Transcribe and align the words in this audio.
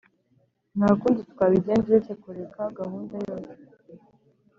nta 0.77 0.89
kundi 0.99 1.21
twabigenza 1.31 1.85
uretse 1.89 2.13
kureka 2.23 2.61
gahunda 2.79 3.15
yose. 3.27 3.51